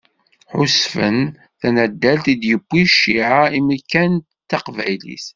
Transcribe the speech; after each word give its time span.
Ḥusfen 0.57 1.19
tanaddalt 1.59 2.25
i 2.33 2.35
d-yewwin 2.41 2.87
cciɛa, 2.93 3.41
imi 3.57 3.77
kan 3.91 4.11
d 4.19 4.23
taqbaylit. 4.49 5.27